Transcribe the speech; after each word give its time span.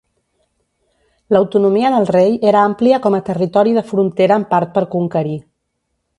L'autonomia 1.27 1.91
del 1.95 2.07
rei 2.15 2.39
era 2.53 2.63
amplia 2.71 3.01
com 3.05 3.19
a 3.19 3.21
territori 3.29 3.77
de 3.77 3.85
frontera 3.93 4.41
en 4.43 4.49
part 4.57 4.75
per 4.79 4.87
conquerir. 4.97 5.39